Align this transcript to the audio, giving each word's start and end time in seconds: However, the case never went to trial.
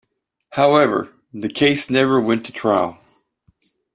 However, 0.53 1.13
the 1.31 1.47
case 1.47 1.87
never 1.91 2.19
went 2.19 2.43
to 2.47 2.51
trial. 2.51 2.97